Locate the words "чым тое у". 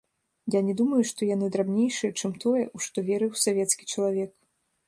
2.21-2.85